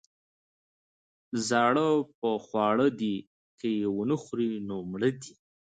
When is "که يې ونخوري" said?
3.59-4.51